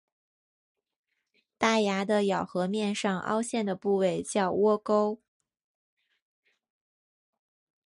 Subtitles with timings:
[1.59, 5.19] 大牙的咬合面上凹陷的部位叫窝沟。